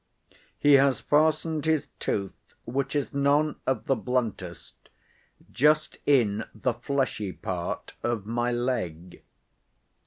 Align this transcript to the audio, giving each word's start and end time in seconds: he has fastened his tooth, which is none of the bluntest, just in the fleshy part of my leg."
he 0.57 0.73
has 0.73 0.99
fastened 0.99 1.65
his 1.65 1.89
tooth, 1.99 2.55
which 2.65 2.95
is 2.95 3.13
none 3.13 3.57
of 3.67 3.85
the 3.85 3.95
bluntest, 3.95 4.89
just 5.51 5.97
in 6.07 6.43
the 6.55 6.73
fleshy 6.73 7.31
part 7.31 7.93
of 8.01 8.25
my 8.25 8.51
leg." 8.51 9.21